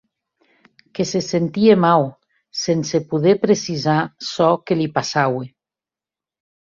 [0.99, 2.07] Que se sentie mau,
[2.61, 3.99] sense poder precisar
[4.33, 5.45] çò que li passaue.